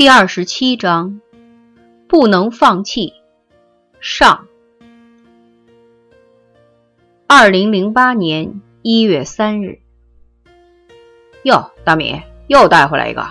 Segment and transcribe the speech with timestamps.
[0.00, 1.20] 第二十七章，
[2.08, 3.12] 不能放弃。
[4.00, 4.46] 上。
[7.26, 9.80] 二零零八年一月三日，
[11.42, 13.28] 哟，大米又带回来一个。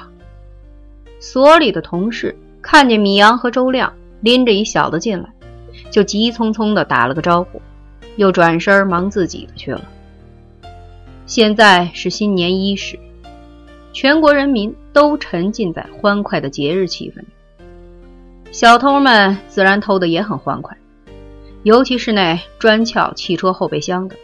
[1.20, 3.91] 所里的同事看见米阳和周亮
[4.21, 5.33] 拎着一小子进来，
[5.89, 7.59] 就急匆匆的打了个招呼，
[8.15, 9.81] 又转身忙自己的去了。
[11.25, 12.99] 现在是新年伊始。
[14.02, 17.27] 全国人民都沉浸在欢快的节日气氛里，
[18.49, 20.77] 小偷们自然偷的也很欢快，
[21.63, 24.16] 尤其是那专撬汽车后备箱的。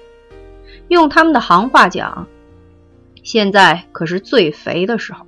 [0.87, 2.25] 用他们的行话讲，
[3.21, 5.27] 现在可是最肥的时候。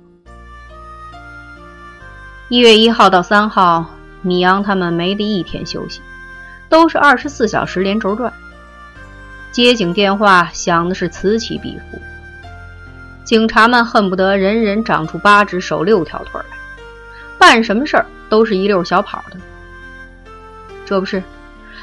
[2.48, 3.84] 一月一号到三号，
[4.22, 6.00] 米阳他们没得一天休息，
[6.70, 8.32] 都是二十四小时连轴转，
[9.52, 12.00] 接警电话响的是此起彼伏。
[13.28, 16.56] 警察们恨不得人人长出八只手六条腿来，
[17.36, 19.36] 办什么事儿都是一溜小跑的。
[20.86, 21.22] 这不是，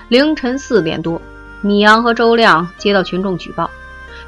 [0.07, 1.21] 凌晨四点多，
[1.61, 3.69] 米阳和周亮接到群众举报，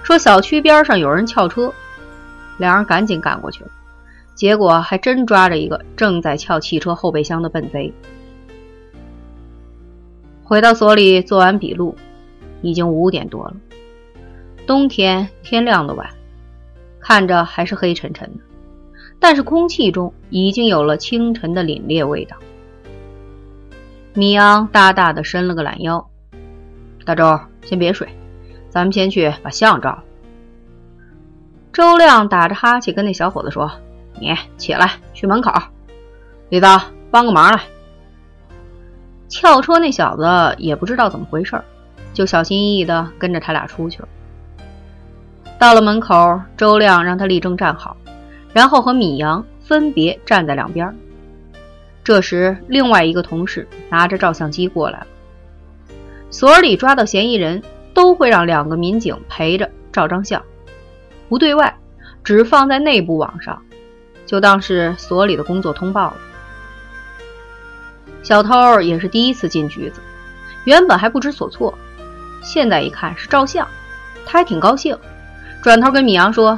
[0.04, 1.74] 说小区边上有人撬车，
[2.58, 3.70] 两人赶紧赶过去了，
[4.36, 7.92] 结果还真抓着一个正在撬汽车后备箱的笨贼。
[10.44, 11.98] 回到所里做完笔录，
[12.62, 13.56] 已经五点多了。
[14.68, 16.08] 冬天天亮的晚。
[17.08, 18.44] 看着还是黑沉沉的，
[19.18, 22.36] 但是空气中已经有了清晨的凛冽味道。
[24.14, 26.06] 米昂大大的伸了个懒腰，
[27.06, 28.10] 大周，先别睡，
[28.70, 30.04] 咱们先去把相照了。
[31.72, 33.72] 周亮打着哈欠跟那小伙子说
[34.20, 35.50] ：“你起来，去门口。
[36.50, 36.68] 李子，
[37.10, 37.62] 帮个忙来。”
[39.30, 41.58] 撬车那小子也不知道怎么回事，
[42.14, 44.10] 就小心翼翼的跟着他俩出去了。
[45.60, 47.98] 到了门口，周亮让他立正站好，
[48.54, 50.96] 然后和米阳分别站在两边。
[52.04, 55.08] 这时，另外一个同事拿着照相机过来了。
[56.30, 60.42] 所里抓到嫌疑人，都会让两个民警陪着照张相，
[61.28, 61.76] 不对外，
[62.24, 63.60] 只放在内部网上，
[64.28, 66.18] 就当是所里的工作通报了。
[68.22, 70.02] 小偷也是第一次进局子，
[70.66, 71.74] 原本还不知所措，
[72.44, 73.68] 现在一看是照相，
[74.24, 74.96] 他还挺高兴。
[75.68, 76.58] 转头跟米阳说：“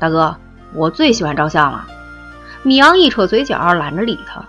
[0.00, 0.36] 大哥，
[0.74, 1.86] 我最喜欢照相了。”
[2.64, 4.44] 米阳一扯嘴角，懒着理他。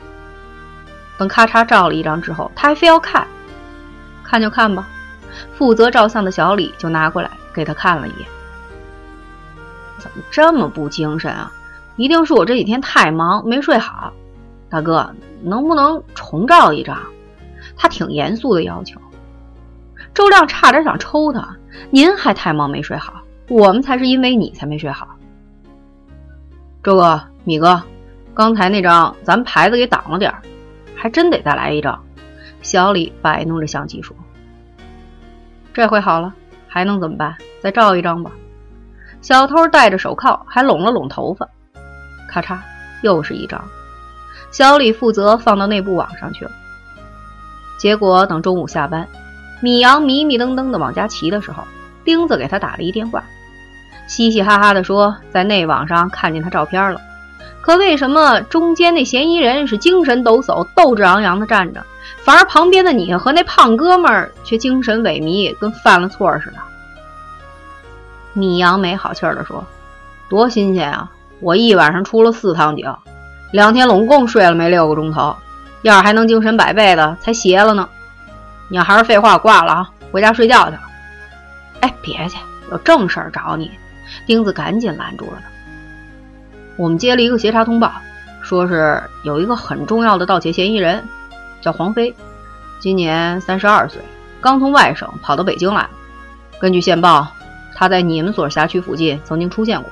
[1.20, 3.28] 等咔嚓照了一张之后，他还非要看，
[4.24, 4.88] 看就看吧。
[5.56, 8.28] 负责照相的小李就拿过来给他看了一眼。
[10.00, 11.52] 怎么这么不精神啊？
[11.96, 14.12] 一定是我这几天太忙没睡好。
[14.68, 15.14] 大哥，
[15.44, 16.98] 能不能重照一张？
[17.78, 19.00] 他挺严肃的要求。
[20.16, 21.48] 周亮差点想抽他。
[21.92, 23.14] 您还太忙没睡好。
[23.50, 25.08] 我们才是因为你才没睡好，
[26.84, 27.82] 周哥、米哥，
[28.36, 30.40] 刚才那张咱牌子给挡了点儿，
[30.96, 32.00] 还真得再来一张。
[32.62, 34.16] 小李摆弄着相机说
[35.74, 36.32] ：“这回好了，
[36.68, 37.36] 还能怎么办？
[37.60, 38.32] 再照一张吧。”
[39.20, 41.50] 小偷戴着手铐，还拢了拢头发，
[42.28, 42.60] 咔嚓，
[43.02, 43.68] 又是一张。
[44.52, 46.52] 小李负责放到内部网上去了。
[47.80, 49.08] 结果等中午下班，
[49.60, 51.64] 米阳迷迷瞪瞪的往家骑的时候，
[52.06, 53.24] 钉子给他打了一电话。
[54.10, 57.00] 嘻嘻哈哈地说，在内网上看见他照片了，
[57.62, 61.86] 可为什么中间那嫌疑人是精神抖擞、斗志昂扬地站着，
[62.24, 66.58] 反而旁边的你和那胖哥们儿却精神萎靡，跟犯了错似的？
[68.34, 69.64] 米阳没好气地说
[70.28, 71.12] ：“多新鲜啊！
[71.40, 72.92] 我一晚上出了四趟警，
[73.52, 75.36] 两天拢共睡了没六个钟头，
[75.84, 77.88] 要是还能精神百倍的，才邪了呢。
[78.70, 80.82] 你要还是废话，挂了啊，回家睡觉去了。
[81.82, 82.40] 哎，别去，
[82.72, 83.70] 有正事儿找你。”
[84.30, 85.50] 钉子赶紧拦住了他。
[86.78, 87.92] 我们接了一个协查通报，
[88.44, 91.04] 说是有一个很重要的盗窃嫌疑人，
[91.62, 92.16] 叫黄飞，
[92.80, 94.00] 今年三十二岁，
[94.40, 95.90] 刚从外省跑到北京来。
[96.60, 97.28] 根据线报，
[97.74, 99.90] 他在你们所辖区附近曾经出现过。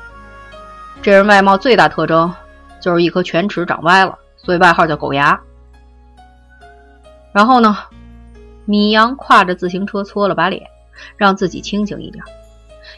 [1.02, 2.32] 这人外貌最大特征
[2.80, 5.42] 就是一颗犬齿长歪了，所以外号叫“狗牙”。
[7.34, 7.76] 然后呢，
[8.66, 10.62] 米阳挎着自行车搓了把脸，
[11.16, 12.24] 让自己清醒一点。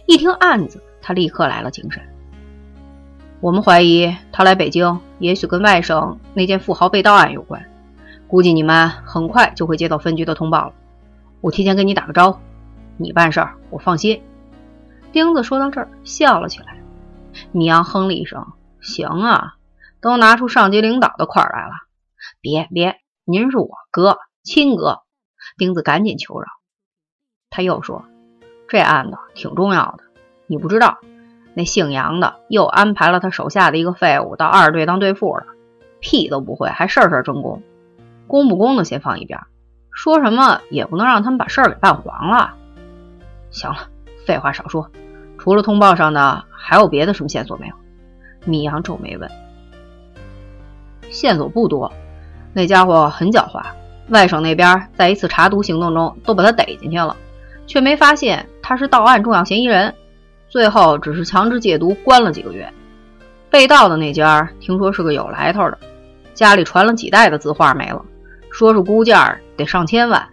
[0.06, 0.84] 一听案子。
[1.10, 2.04] 他立刻来了精神。
[3.42, 7.66] 我们怀疑他来北京，也许跟外省那件富豪被盗案有关。
[8.28, 10.74] 估计你们很快就会接到分局的通报了。
[11.42, 12.40] 我提前跟你打个招呼，
[12.98, 14.22] 你办事儿我放心。
[15.12, 16.78] 钉子说到这儿笑了起来。
[17.52, 18.46] 米阳哼了一声
[18.80, 19.56] ：“行啊，
[20.02, 21.74] 都拿出上级领导的款来了。
[22.40, 25.02] 别别，您是我哥，亲哥。”
[25.58, 26.46] 钉子赶紧求饶。
[27.50, 28.06] 他又说
[28.70, 30.04] ：“这案子挺重要的。”
[30.52, 30.98] 你不知道，
[31.54, 35.44] 那姓杨的又安排了他手下的一个废物到二队当队副了。
[36.00, 37.62] 屁都不会，还事事争功，
[38.26, 39.40] 公不公的先放一边，
[39.92, 42.56] 说什么也不能让他们把事儿给办黄了。
[43.52, 43.90] 行了，
[44.26, 44.90] 废话少说，
[45.38, 47.76] 除了通报上的，还有别的什么线索没有？
[48.46, 49.30] 米阳皱眉问。
[51.12, 51.92] 线索不多，
[52.54, 53.64] 那家伙很狡猾，
[54.08, 57.16] 外省那边在一次查毒行动中都把他逮进去了，
[57.68, 59.94] 却没发现他是盗案重要嫌疑人，
[60.50, 62.72] 最后只是强制戒毒，关了几个月。
[63.52, 65.78] 被盗的那家听说是个有来头的，
[66.34, 68.04] 家里传了几代的字画没了，
[68.52, 70.28] 说是估价得上千万，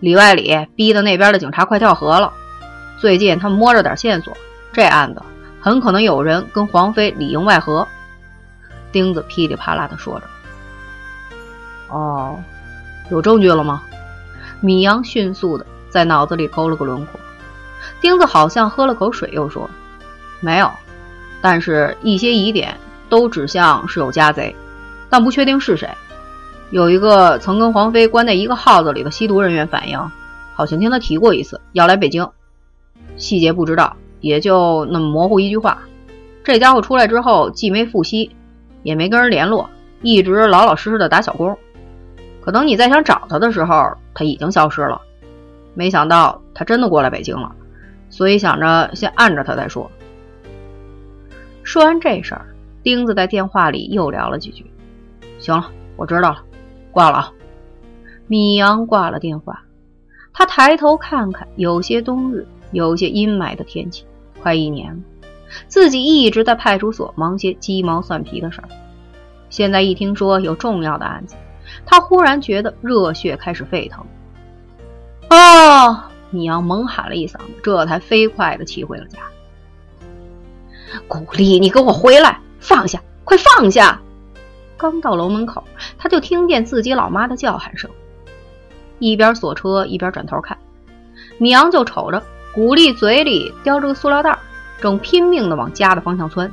[0.00, 2.32] 里外里逼得那边的警察快跳河了。
[2.98, 4.36] 最近他们摸着点线索，
[4.72, 5.22] 这案子
[5.60, 7.86] 很可能有人跟黄飞里应外合。
[8.92, 10.26] 钉子噼里啪啦地说着
[11.90, 12.38] ：“哦，
[13.10, 13.82] 有证据了吗？”
[14.62, 17.20] 米阳迅速地在脑子里勾了个轮廓。
[18.00, 19.68] 钉子好像喝了口水，又说
[20.40, 20.70] ：“没有。”
[21.40, 22.76] 但是，一些疑点
[23.08, 24.54] 都指向是有家贼，
[25.08, 25.88] 但不确定是谁。
[26.70, 30.10] 有一个曾跟黄飞关在一个号子里的吸毒人员反映，
[30.54, 32.28] 好像听他提过一次要来北京，
[33.16, 35.78] 细节不知道，也就那么模糊一句话。
[36.42, 38.34] 这家伙出来之后，既没复吸，
[38.82, 39.68] 也没跟人联络，
[40.02, 41.56] 一直老老实实的打小工。
[42.40, 45.00] 可等你再想找他的时候，他已经消失了。
[45.74, 47.54] 没想到他真的过来北京了，
[48.08, 49.90] 所以想着先按着他再说。
[51.62, 52.46] 说完这事儿，
[52.82, 54.64] 钉子在电话里又聊了几句。
[55.38, 56.42] 行了，我知道了，
[56.92, 57.32] 挂了。
[58.28, 59.62] 米阳挂了电话，
[60.32, 64.04] 他抬头看看，有些冬日，有些阴霾的天气，
[64.40, 65.28] 快一年了，
[65.68, 68.68] 自己一直在派出所忙些鸡毛蒜皮的事儿。
[69.50, 71.36] 现在一听说有重要的案子，
[71.84, 74.04] 他忽然觉得热血开始沸腾。
[75.30, 76.02] 哦！
[76.36, 79.18] 米阳猛喊了一嗓子，这才飞快地骑回了家。
[81.08, 82.38] 古丽，你给我回来！
[82.60, 83.98] 放下，快放下！
[84.76, 85.64] 刚到楼门口，
[85.96, 87.90] 他就听见自己老妈的叫喊声，
[88.98, 90.58] 一边锁车一边转头看，
[91.38, 92.22] 米阳就瞅着
[92.54, 94.38] 古丽嘴里叼着个塑料袋，
[94.82, 96.52] 正拼命的往家的方向窜。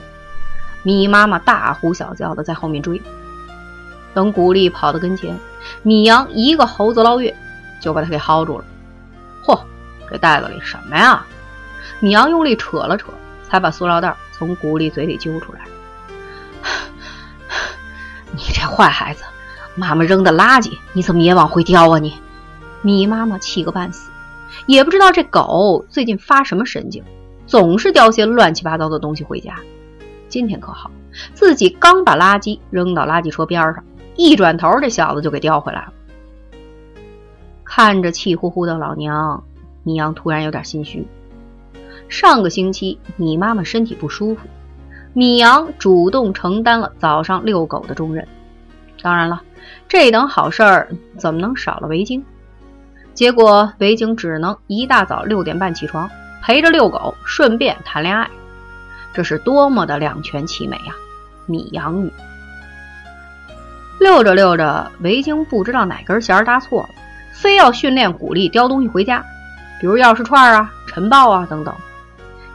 [0.84, 3.02] 米妈妈大呼小叫的在后面追。
[4.14, 5.38] 等古丽跑到跟前，
[5.82, 7.36] 米阳一个猴子捞月，
[7.82, 8.66] 就把他给薅住了。
[10.14, 11.26] 这袋子里什么呀？
[12.00, 13.08] 米阳用力扯了扯，
[13.50, 14.16] 才把塑料袋。
[14.32, 15.62] 从古丽嘴里揪出来，
[18.32, 19.24] 你这坏孩子，
[19.74, 22.14] 妈妈扔的垃圾，你怎么也往回叼啊你！
[22.84, 24.12] 米妈妈气个半死，
[24.68, 27.04] 也不知道这狗最近发什么神经，
[27.48, 29.56] 总是叼些乱七八糟的东西回家。
[30.30, 30.92] 今天可好，
[31.34, 33.84] 自己刚把垃圾扔到垃圾车边上，
[34.16, 35.94] 一转头这小子就给叼回来了。
[37.64, 39.44] 看着气呼呼的老娘，
[39.84, 41.08] 米阳突然有点心虚。
[42.10, 44.48] 上个星期，米妈妈身体不舒服，
[45.14, 48.28] 米阳主动承担了早上遛狗的重任。
[49.02, 49.42] 当然了，
[49.88, 52.24] 这等好事儿怎么能少了维京？
[53.14, 56.10] 结果维京只能一大早六点半起床，
[56.42, 58.30] 陪着遛狗，顺便谈恋爱。
[59.14, 60.96] 这是多么的两全其美呀！
[61.46, 62.12] 米阳语
[64.00, 66.90] 遛着遛着，维京不知道哪根弦搭错了，
[67.32, 69.24] 非要训练古力叼东西回家，
[69.84, 71.76] 比如钥匙串啊、晨报啊等等。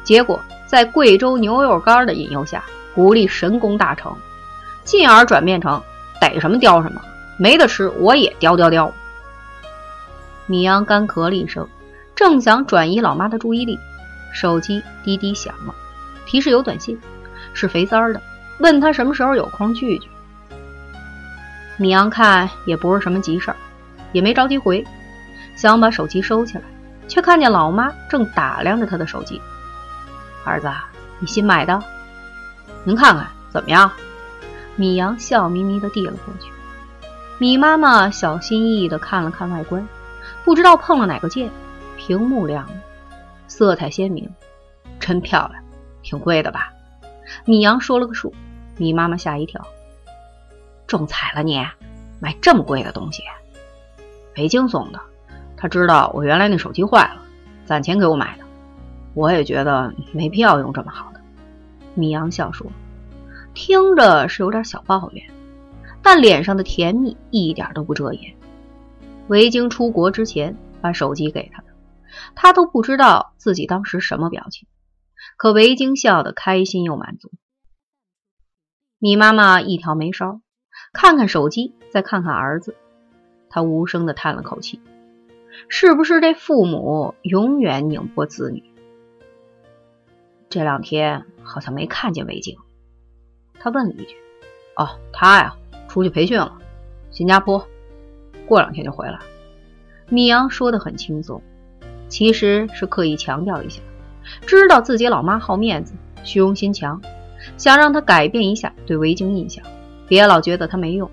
[0.02, 2.64] 结果，在贵州牛肉干的引诱下，
[2.94, 4.16] 狐狸神功大成，
[4.82, 5.78] 进而转变成
[6.18, 7.02] 逮什么叼什么，
[7.36, 8.90] 没得吃我也叼叼叼。
[10.46, 11.68] 米阳干咳了一声，
[12.16, 13.78] 正想转移老妈的注意力，
[14.32, 15.74] 手机滴滴响了，
[16.24, 16.98] 提示有短信，
[17.52, 18.22] 是肥三儿的，
[18.58, 20.08] 问他什么时候有空聚聚。
[21.76, 23.56] 米阳看也不是什么急事儿，
[24.12, 24.82] 也没着急回，
[25.54, 26.62] 想把手机收起来，
[27.08, 29.40] 却看见老妈正打量着他的手机。
[30.44, 30.70] 儿子，
[31.18, 31.82] 你新买的？
[32.84, 33.90] 您看看怎么样？
[34.76, 36.50] 米阳笑眯眯地递了过去。
[37.38, 39.86] 米妈妈小心翼翼地看了看外观，
[40.44, 41.50] 不知道碰了哪个键，
[41.96, 42.72] 屏幕亮了，
[43.46, 44.28] 色彩鲜明，
[45.00, 45.62] 真漂亮，
[46.02, 46.72] 挺贵的吧？
[47.44, 48.32] 米阳说了个数，
[48.76, 49.64] 米妈妈吓一跳，
[50.86, 51.64] 中彩了你，
[52.20, 53.22] 买这么贵的东西？
[54.34, 55.00] 北京送的，
[55.60, 57.20] 他知道我原来那手机坏了，
[57.66, 58.44] 攒钱给我买的。
[59.14, 61.20] 我也觉得没必要用这么好的。
[61.94, 62.70] 米阳笑说，
[63.54, 65.28] 听着是有点小抱怨，
[66.00, 68.36] 但脸上的甜蜜一点都不遮掩。
[69.26, 71.68] 维京出国之前把手机给他的，
[72.36, 74.68] 他都不知道自己当时什么表情，
[75.36, 77.32] 可维京笑得开心又满足。
[79.00, 80.40] 米妈妈一挑眉梢，
[80.92, 82.76] 看看手机，再看看儿子，
[83.50, 84.80] 她无声的叹了口气：
[85.66, 88.62] 是不是这父母永远拧不过子女？
[90.48, 92.56] 这两天好像没看见维京，
[93.58, 94.16] 他问了一句
[94.76, 95.56] ：“哦，他呀，
[95.88, 96.56] 出去培训了，
[97.10, 97.66] 新加坡，
[98.46, 99.18] 过两天就回来。
[100.08, 101.42] 米阳说的很轻松，
[102.08, 103.82] 其实是刻意强调一下，
[104.46, 105.92] 知道自己老妈好面子，
[106.24, 107.02] 虚荣心强，
[107.58, 109.62] 想让他改变一下对维京印象，
[110.06, 111.10] 别老觉得他没用。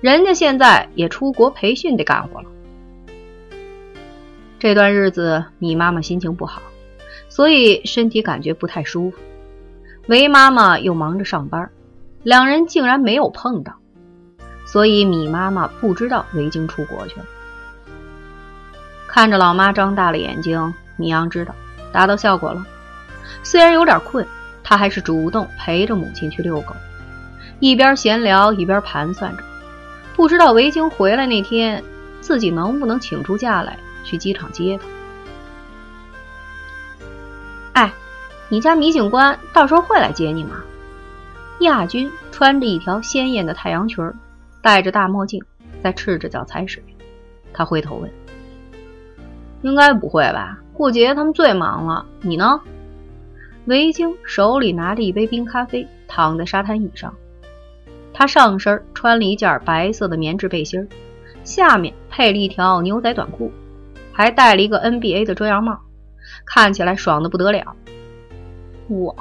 [0.00, 2.48] 人家现在也出国培训得干活了。
[4.60, 6.60] 这段日子，米妈妈心情不好，
[7.30, 9.16] 所以身体感觉不太舒服。
[10.06, 11.70] 维妈妈又忙着上班，
[12.24, 13.72] 两人竟然没有碰到，
[14.66, 17.26] 所以米妈妈不知道维京出国去了。
[19.06, 21.54] 看着老妈张大了眼睛，米阳知道
[21.90, 22.62] 达到效果了。
[23.42, 24.26] 虽然有点困，
[24.62, 26.76] 他还是主动陪着母亲去遛狗，
[27.60, 29.42] 一边闲聊一边盘算着，
[30.14, 31.82] 不知道维京回来那天
[32.20, 33.78] 自己能不能请出假来。
[34.10, 34.84] 去机场接他。
[37.74, 37.92] 哎，
[38.48, 40.62] 你家米警官到时候会来接你吗？
[41.60, 44.04] 亚军穿着一条鲜艳的太阳裙，
[44.60, 45.40] 戴着大墨镜，
[45.80, 46.82] 在赤着脚踩水。
[47.52, 48.10] 他回头问
[49.62, 50.58] ：“应该不会吧？
[50.72, 52.04] 过节他们最忙了。
[52.22, 52.60] 你呢？”
[53.66, 57.14] 维京手里拿着一杯冰咖啡，躺在沙滩椅上。
[58.12, 60.88] 他上身穿了一件白色的棉质背心，
[61.44, 63.52] 下面配了一条牛仔短裤。
[64.20, 65.78] 还戴了一个 NBA 的遮阳帽，
[66.44, 67.74] 看起来爽的不得了。
[68.88, 69.16] 我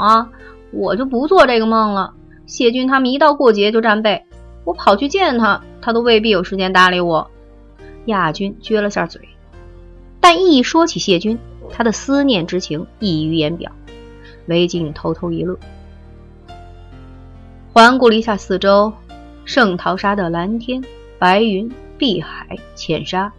[0.71, 2.13] 我就不做这个梦了。
[2.45, 4.25] 谢军他们一到过节就战备，
[4.65, 7.29] 我跑去见他，他都未必有时间搭理我。
[8.05, 9.21] 亚军撅了下嘴，
[10.19, 11.39] 但一说起谢军，
[11.71, 13.71] 他的思念之情溢于言表。
[14.47, 15.57] 韦静偷偷一乐，
[17.71, 18.91] 环顾了一下四周，
[19.45, 20.83] 圣淘沙的蓝天、
[21.19, 23.31] 白云、碧海、浅沙。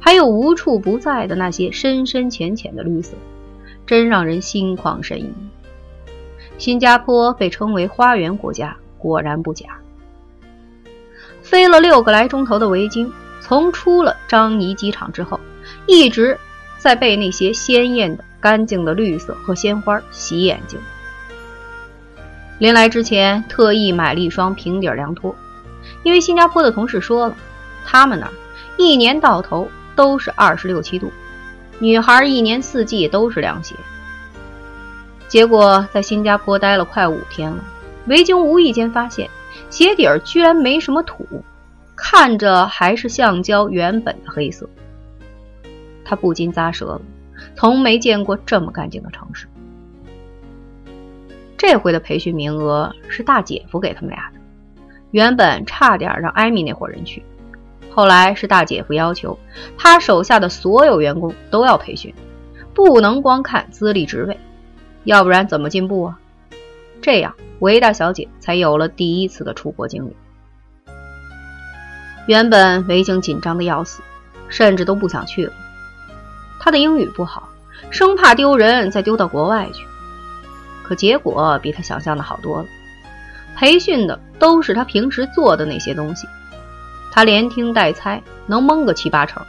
[0.00, 3.16] 还有无处不在的那些深深浅浅的绿色，
[3.86, 5.32] 真让人心旷神怡。
[6.58, 9.66] 新加坡被称为花园国家，果然不假。
[11.42, 13.10] 飞了六个来钟头的维京，
[13.40, 15.40] 从出了樟宜机场之后，
[15.86, 16.38] 一直
[16.78, 20.78] 在被那些鲜艳的、干净的绿色和鲜花洗眼睛。
[22.58, 25.34] 临来之前，特意买了一双平底凉拖，
[26.02, 27.34] 因为新加坡的同事说了，
[27.86, 28.32] 他们那儿。
[28.80, 31.12] 一年到头都是二十六七度，
[31.78, 33.74] 女孩一年四季都是凉鞋。
[35.28, 37.62] 结果在新加坡待了快五天了，
[38.06, 39.28] 维京无意间发现
[39.68, 41.24] 鞋底儿居然没什么土，
[41.94, 44.66] 看着还是橡胶原本的黑色。
[46.02, 47.02] 他不禁咂舌了，
[47.54, 49.46] 从没见过这么干净的城市。
[51.58, 54.40] 这回的培训名额是大姐夫给他们俩的，
[55.10, 57.22] 原本差点让艾米那伙人去。
[57.92, 59.38] 后来是大姐夫要求，
[59.76, 62.14] 他手下的所有员工都要培训，
[62.72, 64.38] 不能光看资历职位，
[65.04, 66.18] 要不然怎么进步啊？
[67.02, 70.16] 这样维大小姐才有了第一次的出国经历。
[72.26, 74.02] 原本维京紧张的要死，
[74.48, 75.52] 甚至都不想去了。
[76.60, 77.48] 他的英语不好，
[77.90, 79.84] 生怕丢人再丢到国外去。
[80.84, 82.66] 可结果比他想象的好多了，
[83.56, 86.28] 培训的都是他平时做的那些东西。
[87.10, 89.44] 他连听带猜，能蒙个七八成。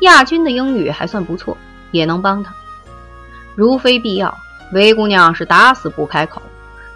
[0.00, 1.56] 亚军的英语还算不错，
[1.90, 2.54] 也能帮他。
[3.54, 4.36] 如非必要，
[4.72, 6.40] 韦姑娘是打死不开口，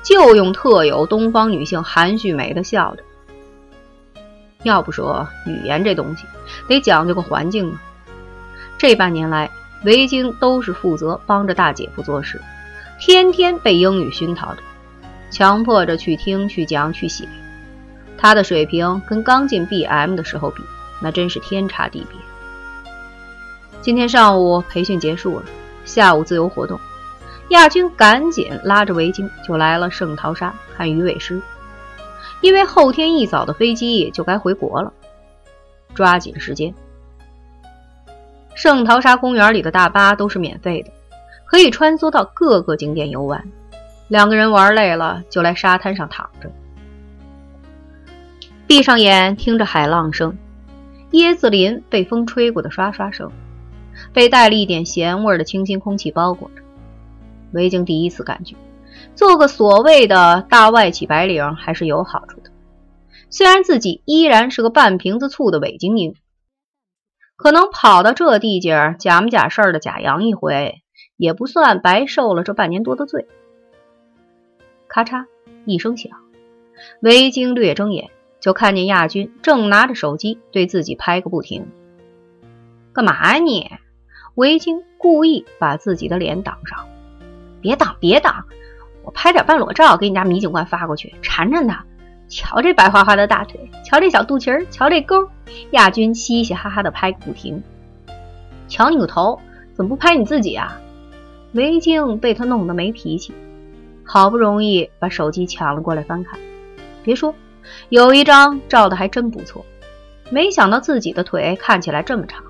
[0.02, 3.02] 就用特有东方女性含蓄美的笑着。
[4.62, 6.24] 要不说语言这东西
[6.68, 7.78] 得讲究个环境呢。
[8.78, 9.50] 这半年来，
[9.84, 12.40] 维京都是负责帮着大姐夫做事，
[13.00, 14.62] 天天被英语熏陶着，
[15.30, 17.28] 强迫着去听、去讲、去写。
[18.22, 20.62] 他的水平跟刚进 B.M 的时候比，
[21.00, 23.00] 那真是天差地别。
[23.80, 25.44] 今天上午培训结束了，
[25.84, 26.78] 下午自由活动，
[27.48, 31.42] 亚军赶紧拉着围巾就来了圣淘沙看鱼尾狮，
[32.42, 34.92] 因为后天一早的飞机就该回国了，
[35.92, 36.72] 抓紧时间。
[38.54, 40.92] 圣淘沙公园里的大巴都是免费的，
[41.44, 43.44] 可以穿梭到各个景点游玩。
[44.06, 46.48] 两个人玩累了，就来沙滩上躺着。
[48.72, 50.38] 闭上眼，听着海浪声，
[51.10, 53.30] 椰子林被风吹过的刷刷声，
[54.14, 56.62] 被带了一点咸味的清新空气包裹着。
[57.52, 58.56] 维京第一次感觉，
[59.14, 62.50] 做个所谓的大外企白领还是有好处的。
[63.28, 66.14] 虽然自己依然是个半瓶子醋的伪精英，
[67.36, 70.80] 可能跑到这地界假模假式的假洋一回，
[71.18, 73.26] 也不算白受了这半年多的罪。
[74.88, 75.26] 咔嚓
[75.66, 76.10] 一声响，
[77.00, 78.08] 维京略睁眼。
[78.42, 81.68] 就看见亚军正拿着手机对自己拍个不停。
[82.92, 83.70] 干嘛呀你？
[84.34, 86.88] 维京故意把自己的脸挡上。
[87.60, 88.44] 别挡，别挡！
[89.04, 91.84] 我拍点半裸照给你家米警官发过去，馋馋他。
[92.28, 95.28] 瞧这白花花的大腿，瞧这小肚脐儿，瞧这沟。
[95.70, 97.62] 亚军嘻嘻哈哈的拍个不停。
[98.66, 99.38] 瞧你个头，
[99.74, 100.80] 怎么不拍你自己啊？
[101.52, 103.32] 维京被他弄得没脾气，
[104.02, 106.40] 好不容易把手机抢了过来翻看。
[107.04, 107.34] 别说，
[107.88, 109.64] 有一张照的还真不错。
[110.30, 112.42] 没想到自己的腿看起来这么长，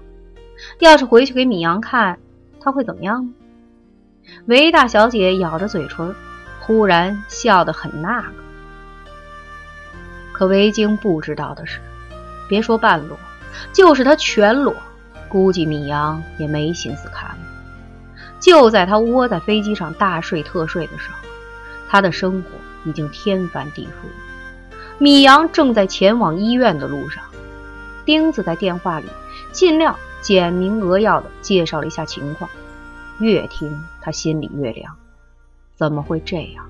[0.78, 2.18] 要是回去给米阳看，
[2.60, 3.32] 他会怎么样呢？
[4.46, 6.14] 维大小姐咬着嘴唇，
[6.60, 8.34] 忽然笑得很那个。
[10.32, 11.80] 可维京不知道的是，
[12.48, 13.18] 别说半裸，
[13.72, 14.74] 就是他全裸，
[15.28, 17.36] 估计米阳也没心思看。
[18.38, 21.28] 就在他窝在飞机上大睡特睡的时候，
[21.88, 22.48] 他的生活
[22.88, 24.06] 已经天翻地覆。
[25.02, 27.24] 米阳正在前往医院的路上，
[28.04, 29.06] 钉子在电话里
[29.50, 32.48] 尽量简明扼要的介绍了一下情况。
[33.18, 34.94] 越听他心里越凉，
[35.74, 36.64] 怎么会这样？